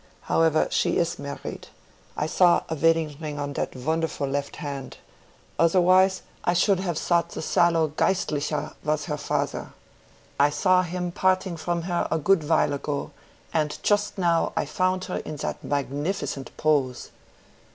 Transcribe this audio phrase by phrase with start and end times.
[0.21, 1.67] However, she is married;
[2.17, 4.97] I saw her wedding ring on that wonderful left hand,
[5.59, 9.73] otherwise I should have thought the sallow Geistlicher was her father.
[10.39, 13.11] I saw him parting from her a good while ago,
[13.53, 17.11] and just now I found her in that magnificent pose.